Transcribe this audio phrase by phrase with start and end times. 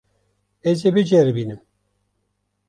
[0.69, 1.61] Ez ê biceribînim.